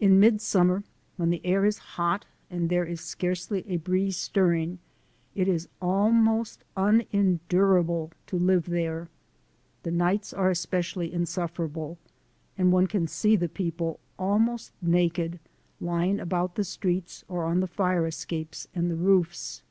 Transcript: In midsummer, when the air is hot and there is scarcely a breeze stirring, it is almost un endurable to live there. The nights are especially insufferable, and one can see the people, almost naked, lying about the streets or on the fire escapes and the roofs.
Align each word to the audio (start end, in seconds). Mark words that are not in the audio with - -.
In 0.00 0.18
midsummer, 0.18 0.82
when 1.16 1.30
the 1.30 1.40
air 1.46 1.64
is 1.64 1.78
hot 1.94 2.24
and 2.50 2.68
there 2.68 2.84
is 2.84 3.00
scarcely 3.00 3.64
a 3.68 3.76
breeze 3.76 4.16
stirring, 4.16 4.80
it 5.36 5.46
is 5.46 5.68
almost 5.80 6.64
un 6.76 7.04
endurable 7.12 8.10
to 8.26 8.36
live 8.36 8.64
there. 8.66 9.08
The 9.84 9.92
nights 9.92 10.32
are 10.34 10.50
especially 10.50 11.12
insufferable, 11.12 11.98
and 12.58 12.72
one 12.72 12.88
can 12.88 13.06
see 13.06 13.36
the 13.36 13.48
people, 13.48 14.00
almost 14.18 14.72
naked, 14.82 15.38
lying 15.80 16.18
about 16.18 16.56
the 16.56 16.64
streets 16.64 17.22
or 17.28 17.44
on 17.44 17.60
the 17.60 17.68
fire 17.68 18.08
escapes 18.08 18.66
and 18.74 18.90
the 18.90 18.96
roofs. 18.96 19.62